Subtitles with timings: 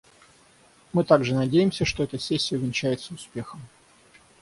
[0.93, 3.61] Мы также надеемся, что эта сессия увенчается успехом.